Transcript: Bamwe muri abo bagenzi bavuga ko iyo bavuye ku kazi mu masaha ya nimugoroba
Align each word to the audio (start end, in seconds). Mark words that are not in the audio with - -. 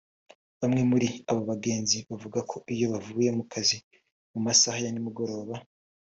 Bamwe 0.59 0.81
muri 0.91 1.07
abo 1.29 1.41
bagenzi 1.51 1.97
bavuga 2.09 2.39
ko 2.49 2.55
iyo 2.73 2.85
bavuye 2.93 3.29
ku 3.37 3.43
kazi 3.53 3.77
mu 4.31 4.39
masaha 4.45 4.77
ya 4.83 4.91
nimugoroba 4.91 5.55